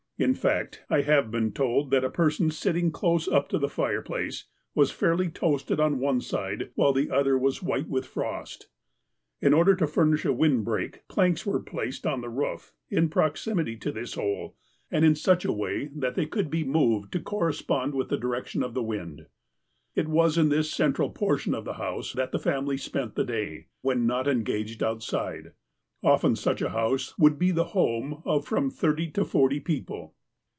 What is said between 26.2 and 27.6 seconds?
such a house would be